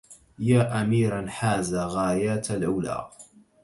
يا 0.39 0.81
أميرا 0.81 1.27
حاز 1.29 1.73
غايات 1.75 2.51
العلى 2.51 3.09